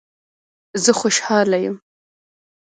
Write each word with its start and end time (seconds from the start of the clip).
زه 0.83 0.91
خوشحاله 0.99 1.57
یم 1.65 1.75